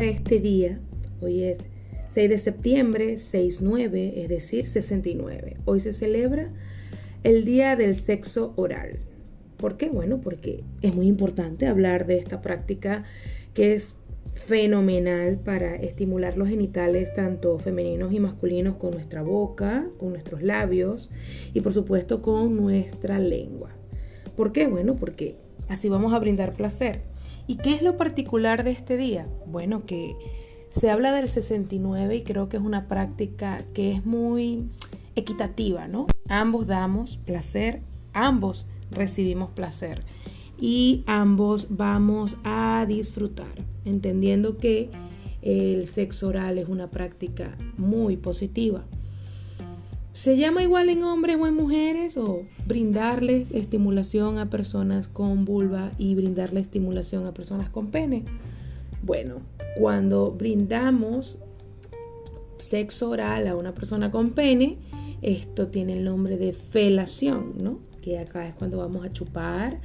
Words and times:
este 0.00 0.40
día, 0.40 0.80
hoy 1.20 1.42
es 1.42 1.58
6 2.14 2.30
de 2.30 2.38
septiembre, 2.38 3.14
6-9, 3.16 4.14
es 4.16 4.28
decir, 4.30 4.66
69. 4.66 5.58
Hoy 5.66 5.80
se 5.80 5.92
celebra 5.92 6.50
el 7.22 7.44
Día 7.44 7.76
del 7.76 8.00
Sexo 8.00 8.54
Oral. 8.56 9.00
¿Por 9.58 9.76
qué? 9.76 9.90
Bueno, 9.90 10.22
porque 10.22 10.64
es 10.80 10.94
muy 10.94 11.06
importante 11.06 11.66
hablar 11.66 12.06
de 12.06 12.16
esta 12.16 12.40
práctica 12.40 13.04
que 13.52 13.74
es 13.74 13.94
fenomenal 14.34 15.38
para 15.38 15.76
estimular 15.76 16.38
los 16.38 16.48
genitales 16.48 17.12
tanto 17.12 17.58
femeninos 17.58 18.12
y 18.12 18.20
masculinos 18.20 18.76
con 18.76 18.92
nuestra 18.92 19.22
boca, 19.22 19.86
con 19.98 20.10
nuestros 20.10 20.42
labios 20.42 21.10
y 21.52 21.60
por 21.60 21.74
supuesto 21.74 22.22
con 22.22 22.56
nuestra 22.56 23.18
lengua. 23.18 23.70
¿Por 24.34 24.52
qué? 24.52 24.66
Bueno, 24.66 24.96
porque 24.96 25.36
así 25.68 25.90
vamos 25.90 26.14
a 26.14 26.18
brindar 26.18 26.54
placer. 26.54 27.02
¿Y 27.46 27.56
qué 27.56 27.74
es 27.74 27.82
lo 27.82 27.96
particular 27.96 28.64
de 28.64 28.70
este 28.70 28.96
día? 28.96 29.26
Bueno, 29.46 29.84
que 29.86 30.14
se 30.70 30.90
habla 30.90 31.12
del 31.12 31.28
69 31.28 32.16
y 32.16 32.22
creo 32.22 32.48
que 32.48 32.56
es 32.56 32.62
una 32.62 32.86
práctica 32.86 33.64
que 33.74 33.92
es 33.92 34.06
muy 34.06 34.68
equitativa, 35.16 35.88
¿no? 35.88 36.06
Ambos 36.28 36.66
damos 36.66 37.18
placer, 37.18 37.82
ambos 38.12 38.66
recibimos 38.90 39.50
placer 39.50 40.02
y 40.60 41.02
ambos 41.06 41.68
vamos 41.70 42.36
a 42.44 42.84
disfrutar, 42.86 43.64
entendiendo 43.84 44.56
que 44.56 44.90
el 45.42 45.88
sexo 45.88 46.28
oral 46.28 46.58
es 46.58 46.68
una 46.68 46.90
práctica 46.90 47.56
muy 47.76 48.16
positiva. 48.16 48.84
¿Se 50.12 50.36
llama 50.36 50.64
igual 50.64 50.88
en 50.88 51.04
hombres 51.04 51.36
o 51.38 51.46
en 51.46 51.54
mujeres 51.54 52.16
o 52.16 52.42
brindarles 52.66 53.52
estimulación 53.52 54.38
a 54.38 54.50
personas 54.50 55.06
con 55.06 55.44
vulva 55.44 55.92
y 55.98 56.16
brindarle 56.16 56.58
estimulación 56.58 57.26
a 57.26 57.32
personas 57.32 57.70
con 57.70 57.92
pene? 57.92 58.24
Bueno, 59.04 59.36
cuando 59.78 60.32
brindamos 60.32 61.38
sexo 62.58 63.10
oral 63.10 63.46
a 63.46 63.54
una 63.54 63.72
persona 63.72 64.10
con 64.10 64.30
pene, 64.30 64.78
esto 65.22 65.68
tiene 65.68 65.92
el 65.92 66.04
nombre 66.04 66.38
de 66.38 66.54
felación, 66.54 67.54
¿no? 67.62 67.78
Que 68.02 68.18
acá 68.18 68.48
es 68.48 68.54
cuando 68.54 68.78
vamos 68.78 69.04
a 69.04 69.12
chupar 69.12 69.80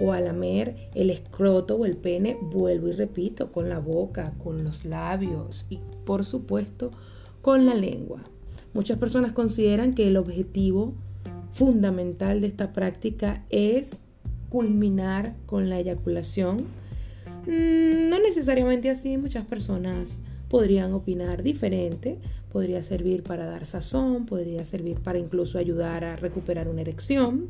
o 0.00 0.14
a 0.14 0.20
lamer 0.20 0.88
el 0.94 1.10
escroto 1.10 1.76
o 1.76 1.84
el 1.84 1.98
pene, 1.98 2.38
vuelvo 2.40 2.88
y 2.88 2.92
repito, 2.92 3.52
con 3.52 3.68
la 3.68 3.78
boca, 3.78 4.32
con 4.42 4.64
los 4.64 4.86
labios 4.86 5.66
y 5.68 5.80
por 6.06 6.24
supuesto 6.24 6.90
con 7.42 7.66
la 7.66 7.74
lengua. 7.74 8.22
Muchas 8.76 8.98
personas 8.98 9.32
consideran 9.32 9.94
que 9.94 10.06
el 10.06 10.18
objetivo 10.18 10.92
fundamental 11.54 12.42
de 12.42 12.48
esta 12.48 12.74
práctica 12.74 13.42
es 13.48 13.92
culminar 14.50 15.34
con 15.46 15.70
la 15.70 15.78
eyaculación. 15.78 16.58
Mm, 17.46 18.10
no 18.10 18.18
necesariamente 18.20 18.90
así, 18.90 19.16
muchas 19.16 19.46
personas 19.46 20.20
podrían 20.50 20.92
opinar 20.92 21.42
diferente, 21.42 22.18
podría 22.52 22.82
servir 22.82 23.22
para 23.22 23.46
dar 23.46 23.64
sazón, 23.64 24.26
podría 24.26 24.62
servir 24.66 25.00
para 25.00 25.18
incluso 25.18 25.58
ayudar 25.58 26.04
a 26.04 26.16
recuperar 26.16 26.68
una 26.68 26.82
erección. 26.82 27.46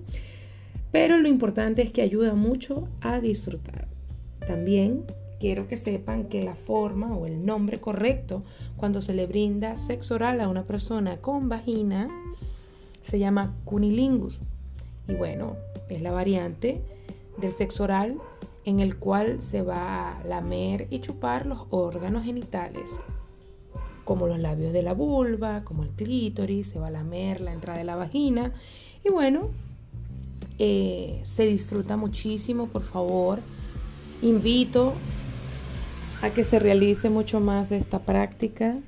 Pero 0.93 1.19
lo 1.19 1.27
importante 1.27 1.83
es 1.83 1.91
que 1.91 2.03
ayuda 2.03 2.37
mucho 2.37 2.87
a 3.01 3.21
disfrutar. 3.21 3.89
También 4.47 5.03
quiero 5.47 5.69
que 5.69 5.77
sepan 5.77 6.25
que 6.25 6.43
la 6.43 6.57
forma 6.57 7.15
o 7.15 7.25
el 7.25 7.47
nombre 7.47 7.79
correcto 7.79 8.43
cuando 8.77 9.01
se 9.01 9.15
le 9.15 9.29
brinda 9.29 9.77
sexo 9.77 10.17
oral 10.17 10.41
a 10.41 10.49
una 10.49 10.65
persona 10.65 11.19
con 11.19 11.49
vagina 11.49 12.09
se 13.01 13.21
llama 13.21 13.55
cunilingus. 13.65 14.41
Y 15.07 15.15
bueno, 15.15 15.55
es 15.89 16.03
la 16.03 16.11
variante 16.11 16.83
del 17.39 17.53
sexo 17.53 17.85
oral 17.85 18.19
en 18.65 18.81
el 18.81 18.97
cual 18.97 19.41
se 19.41 19.63
va 19.63 20.19
a 20.19 20.25
lamer 20.25 20.89
y 20.91 20.99
chupar 20.99 21.47
los 21.47 21.61
órganos 21.71 22.25
genitales, 22.25 22.91
como 24.03 24.27
los 24.27 24.41
labios 24.41 24.73
de 24.73 24.83
la 24.83 24.95
vulva, 24.95 25.63
como 25.63 25.85
el 25.85 25.91
clítoris, 25.91 26.71
se 26.71 26.81
va 26.81 26.89
a 26.89 26.91
lamer 26.91 27.41
la 27.41 27.53
entrada 27.53 27.79
de 27.79 27.85
la 27.85 27.95
vagina. 27.95 28.53
Y 29.05 29.13
bueno, 29.13 29.51
eh, 30.59 31.23
se 31.25 31.47
disfruta 31.47 31.97
muchísimo, 31.97 32.67
por 32.67 32.83
favor. 32.83 33.39
Invito 34.23 34.95
a 36.23 36.31
que 36.31 36.45
se 36.45 36.59
realice 36.59 37.11
mucho 37.11 37.41
más 37.41 37.73
esta 37.73 38.01
práctica. 38.01 38.79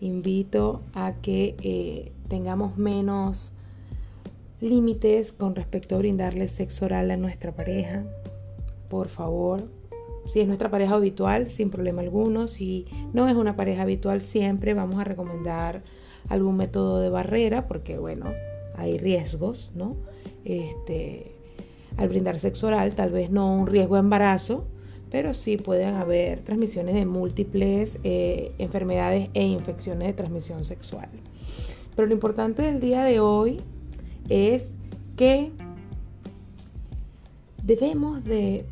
Invito 0.00 0.82
a 0.92 1.14
que 1.14 1.56
eh, 1.62 2.12
tengamos 2.28 2.76
menos 2.76 3.52
límites 4.60 5.32
con 5.32 5.54
respecto 5.54 5.94
a 5.94 5.98
brindarle 5.98 6.48
sexo 6.48 6.86
oral 6.86 7.10
a 7.10 7.16
nuestra 7.16 7.52
pareja. 7.52 8.04
Por 8.88 9.08
favor, 9.08 9.64
si 10.26 10.40
es 10.40 10.46
nuestra 10.46 10.70
pareja 10.70 10.94
habitual, 10.94 11.46
sin 11.46 11.70
problema 11.70 12.02
alguno. 12.02 12.48
Si 12.48 12.86
no 13.12 13.28
es 13.28 13.36
una 13.36 13.56
pareja 13.56 13.82
habitual, 13.82 14.20
siempre 14.20 14.74
vamos 14.74 15.00
a 15.00 15.04
recomendar 15.04 15.82
algún 16.28 16.56
método 16.56 17.00
de 17.00 17.08
barrera, 17.08 17.66
porque 17.68 17.98
bueno, 17.98 18.32
hay 18.76 18.98
riesgos, 18.98 19.70
¿no? 19.74 19.96
este, 20.46 21.32
al 21.96 22.08
brindar 22.08 22.38
sexo 22.38 22.68
oral, 22.68 22.94
tal 22.94 23.10
vez 23.10 23.30
no 23.30 23.52
un 23.52 23.66
riesgo 23.66 23.96
de 23.96 24.00
embarazo, 24.00 24.64
pero 25.10 25.34
sí 25.34 25.56
pueden 25.56 25.94
haber 25.94 26.40
transmisiones 26.40 26.94
de 26.94 27.06
múltiples 27.06 27.98
eh, 28.04 28.52
enfermedades 28.58 29.30
e 29.34 29.44
infecciones 29.44 30.08
de 30.08 30.12
transmisión 30.14 30.64
sexual. 30.64 31.08
Pero 31.94 32.08
lo 32.08 32.14
importante 32.14 32.62
del 32.62 32.80
día 32.80 33.04
de 33.04 33.20
hoy 33.20 33.60
es 34.28 34.70
que 35.16 35.52
debemos 37.62 38.24
de 38.24 38.66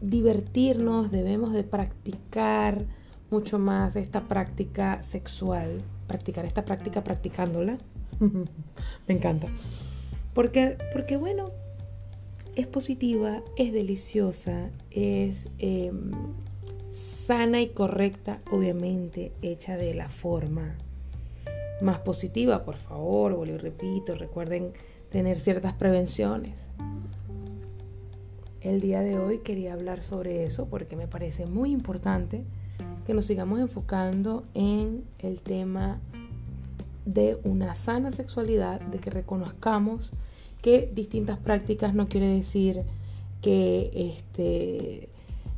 divertirnos, 0.00 1.10
debemos 1.10 1.52
de 1.52 1.62
practicar 1.62 2.84
mucho 3.30 3.58
más 3.58 3.96
esta 3.96 4.22
práctica 4.22 5.02
sexual, 5.02 5.80
practicar 6.08 6.44
esta 6.44 6.64
práctica 6.64 7.04
practicándola. 7.04 7.76
Me 9.08 9.14
encanta. 9.14 9.48
Porque, 10.34 10.76
porque 10.92 11.16
bueno, 11.16 11.50
es 12.56 12.66
positiva, 12.66 13.42
es 13.56 13.72
deliciosa, 13.72 14.70
es 14.90 15.48
em, 15.58 16.10
sana 16.92 17.60
y 17.60 17.68
correcta, 17.68 18.40
obviamente, 18.50 19.32
hecha 19.42 19.76
de 19.76 19.94
la 19.94 20.08
forma 20.08 20.76
más 21.80 22.00
positiva, 22.00 22.64
por 22.64 22.76
favor, 22.76 23.34
vuelvo 23.34 23.54
y 23.54 23.58
repito, 23.58 24.14
recuerden 24.14 24.72
tener 25.10 25.38
ciertas 25.38 25.72
prevenciones. 25.74 26.58
El 28.60 28.80
día 28.80 29.00
de 29.00 29.18
hoy 29.18 29.38
quería 29.38 29.72
hablar 29.72 30.02
sobre 30.02 30.44
eso 30.44 30.66
porque 30.66 30.94
me 30.94 31.06
parece 31.06 31.46
muy 31.46 31.72
importante 31.72 32.44
que 33.06 33.14
nos 33.14 33.24
sigamos 33.24 33.60
enfocando 33.60 34.44
en 34.52 35.04
el 35.18 35.40
tema 35.40 36.00
de 37.06 37.38
una 37.44 37.74
sana 37.74 38.12
sexualidad, 38.12 38.80
de 38.80 38.98
que 38.98 39.10
reconozcamos 39.10 40.12
que 40.62 40.90
distintas 40.94 41.38
prácticas 41.38 41.94
no 41.94 42.08
quiere 42.08 42.26
decir 42.26 42.82
que 43.40 43.90
este, 43.94 45.08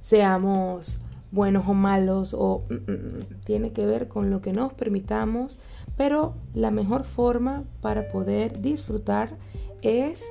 seamos 0.02 0.96
buenos 1.32 1.66
o 1.66 1.74
malos 1.74 2.34
o 2.34 2.62
mm, 2.68 2.74
mm, 2.74 2.94
mm, 2.94 3.44
tiene 3.44 3.72
que 3.72 3.86
ver 3.86 4.06
con 4.06 4.30
lo 4.30 4.40
que 4.40 4.52
nos 4.52 4.72
permitamos, 4.74 5.58
pero 5.96 6.34
la 6.54 6.70
mejor 6.70 7.04
forma 7.04 7.64
para 7.80 8.08
poder 8.08 8.60
disfrutar 8.60 9.36
es, 9.80 10.22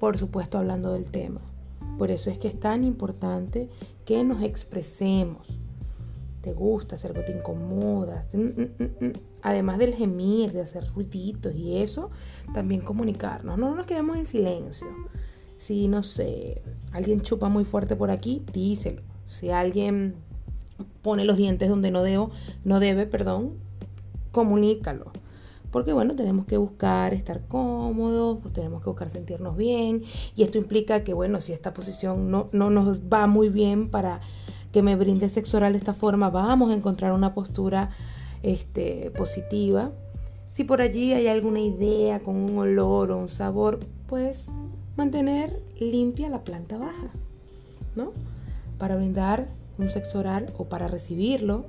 por 0.00 0.18
supuesto, 0.18 0.58
hablando 0.58 0.92
del 0.92 1.04
tema. 1.04 1.40
Por 1.98 2.10
eso 2.10 2.30
es 2.30 2.38
que 2.38 2.48
es 2.48 2.58
tan 2.58 2.84
importante 2.84 3.68
que 4.04 4.24
nos 4.24 4.42
expresemos, 4.42 5.46
te 6.42 6.52
gusta, 6.52 6.96
hacer 6.96 7.12
algo 7.12 7.24
te 7.24 7.32
incomoda. 7.32 8.26
Mm, 8.34 8.38
mm, 8.38 9.06
mm, 9.06 9.12
Además 9.42 9.78
del 9.78 9.94
gemir, 9.94 10.52
de 10.52 10.60
hacer 10.60 10.84
ruiditos 10.92 11.54
y 11.54 11.78
eso, 11.78 12.10
también 12.52 12.80
comunicarnos. 12.80 13.58
No 13.58 13.74
nos 13.74 13.86
quedemos 13.86 14.16
en 14.18 14.26
silencio. 14.26 14.88
Si, 15.56 15.88
no 15.88 16.02
sé, 16.02 16.60
alguien 16.92 17.22
chupa 17.22 17.48
muy 17.48 17.64
fuerte 17.64 17.96
por 17.96 18.10
aquí, 18.10 18.44
díselo. 18.52 19.02
Si 19.28 19.50
alguien 19.50 20.16
pone 21.02 21.24
los 21.24 21.36
dientes 21.36 21.68
donde 21.68 21.90
no 21.90 22.02
debo, 22.02 22.30
no 22.64 22.80
debe, 22.80 23.06
perdón, 23.06 23.54
comunícalo. 24.32 25.12
Porque 25.70 25.92
bueno, 25.92 26.14
tenemos 26.14 26.44
que 26.44 26.58
buscar 26.58 27.14
estar 27.14 27.46
cómodos, 27.46 28.38
pues 28.42 28.52
tenemos 28.52 28.82
que 28.82 28.90
buscar 28.90 29.08
sentirnos 29.08 29.56
bien. 29.56 30.02
Y 30.36 30.42
esto 30.42 30.58
implica 30.58 31.02
que, 31.02 31.14
bueno, 31.14 31.40
si 31.40 31.52
esta 31.52 31.72
posición 31.72 32.30
no, 32.30 32.50
no 32.52 32.68
nos 32.68 33.00
va 33.00 33.26
muy 33.26 33.48
bien 33.48 33.88
para 33.88 34.20
que 34.72 34.82
me 34.82 34.96
brinde 34.96 35.28
sexo 35.28 35.58
oral 35.58 35.72
de 35.72 35.78
esta 35.78 35.94
forma, 35.94 36.30
vamos 36.30 36.70
a 36.70 36.74
encontrar 36.74 37.12
una 37.12 37.34
postura 37.34 37.90
este, 38.42 39.10
positiva. 39.16 39.90
Si 40.50 40.64
por 40.64 40.80
allí 40.80 41.12
hay 41.12 41.28
alguna 41.28 41.60
idea 41.60 42.20
con 42.20 42.36
un 42.36 42.58
olor 42.58 43.10
o 43.10 43.18
un 43.18 43.28
sabor, 43.28 43.80
pues 44.06 44.48
mantener 44.96 45.62
limpia 45.78 46.28
la 46.28 46.42
planta 46.42 46.78
baja, 46.78 47.10
¿no? 47.94 48.12
Para 48.78 48.96
brindar 48.96 49.48
un 49.78 49.90
sexo 49.90 50.18
oral 50.18 50.52
o 50.58 50.64
para 50.64 50.88
recibirlo, 50.88 51.64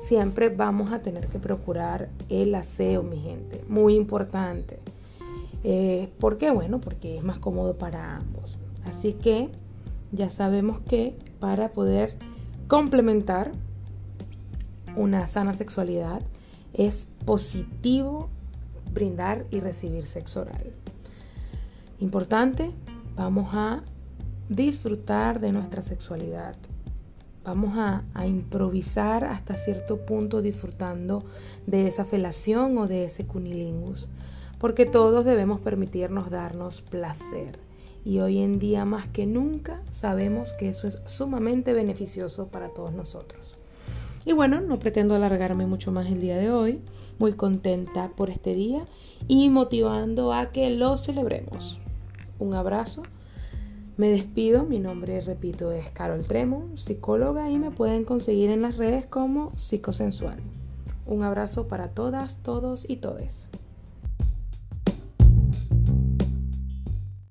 siempre 0.00 0.48
vamos 0.48 0.92
a 0.92 1.00
tener 1.00 1.28
que 1.28 1.38
procurar 1.38 2.08
el 2.28 2.54
aseo, 2.54 3.02
mi 3.02 3.18
gente. 3.18 3.64
Muy 3.68 3.94
importante. 3.94 4.78
Eh, 5.62 6.10
¿Por 6.18 6.36
qué? 6.36 6.50
Bueno, 6.50 6.80
porque 6.80 7.16
es 7.16 7.24
más 7.24 7.38
cómodo 7.38 7.76
para 7.76 8.16
ambos. 8.16 8.58
Así 8.84 9.14
que 9.14 9.48
ya 10.12 10.30
sabemos 10.30 10.78
que 10.80 11.14
para 11.40 11.70
poder 11.70 12.16
complementar 12.66 13.52
una 14.96 15.26
sana 15.26 15.54
sexualidad, 15.54 16.22
es 16.72 17.06
positivo 17.24 18.28
brindar 18.92 19.46
y 19.50 19.60
recibir 19.60 20.06
sexo 20.06 20.42
oral. 20.42 20.72
Importante, 22.00 22.70
vamos 23.16 23.54
a 23.54 23.82
disfrutar 24.48 25.40
de 25.40 25.52
nuestra 25.52 25.82
sexualidad. 25.82 26.54
Vamos 27.44 27.76
a, 27.76 28.04
improvisar 28.26 29.24
hasta 29.24 29.54
cierto 29.54 29.98
punto 30.06 30.40
disfrutando 30.40 31.24
de 31.66 31.88
esa 31.88 32.04
felación 32.04 32.78
o 32.78 32.88
de 32.88 33.04
ese 33.04 33.26
cunilingus, 33.26 34.08
porque 34.58 34.86
todos 34.86 35.24
debemos 35.24 35.60
permitirnos 35.60 36.30
darnos 36.30 36.80
placer. 36.80 37.58
Y 38.04 38.18
hoy 38.20 38.38
en 38.38 38.58
día 38.58 38.84
más 38.84 39.06
que 39.06 39.26
nunca 39.26 39.80
sabemos 39.92 40.52
que 40.52 40.68
eso 40.68 40.88
es 40.88 40.98
sumamente 41.06 41.72
beneficioso 41.72 42.48
para 42.48 42.68
todos 42.68 42.92
nosotros. 42.92 43.56
Y 44.26 44.32
bueno, 44.32 44.60
no 44.60 44.78
pretendo 44.78 45.14
alargarme 45.14 45.66
mucho 45.66 45.92
más 45.92 46.06
el 46.06 46.20
día 46.20 46.36
de 46.36 46.50
hoy. 46.50 46.80
Muy 47.18 47.34
contenta 47.34 48.10
por 48.16 48.30
este 48.30 48.54
día 48.54 48.84
y 49.28 49.50
motivando 49.50 50.32
a 50.32 50.50
que 50.50 50.70
lo 50.70 50.96
celebremos. 50.96 51.78
Un 52.38 52.54
abrazo. 52.54 53.02
Me 53.96 54.08
despido. 54.08 54.64
Mi 54.64 54.80
nombre, 54.80 55.20
repito, 55.20 55.72
es 55.72 55.88
Carol 55.90 56.26
Tremo, 56.26 56.68
psicóloga 56.76 57.50
y 57.50 57.58
me 57.58 57.70
pueden 57.70 58.04
conseguir 58.04 58.50
en 58.50 58.62
las 58.62 58.76
redes 58.76 59.06
como 59.06 59.50
psicosensual. 59.56 60.40
Un 61.06 61.22
abrazo 61.22 61.68
para 61.68 61.88
todas, 61.88 62.38
todos 62.38 62.86
y 62.88 62.96
todes. 62.96 63.46